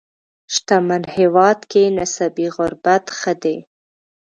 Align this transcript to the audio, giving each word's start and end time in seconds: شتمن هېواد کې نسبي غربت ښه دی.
شتمن 0.53 1.03
هېواد 1.15 1.59
کې 1.71 1.83
نسبي 1.97 2.47
غربت 2.55 3.05
ښه 3.17 3.33
دی. 3.43 3.57